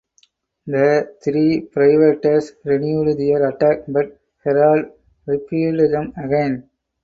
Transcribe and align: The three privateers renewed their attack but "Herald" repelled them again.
The 0.65 1.15
three 1.23 1.61
privateers 1.61 2.53
renewed 2.65 3.19
their 3.19 3.47
attack 3.49 3.83
but 3.87 4.19
"Herald" 4.43 4.87
repelled 5.27 5.91
them 5.93 6.11
again. 6.17 6.67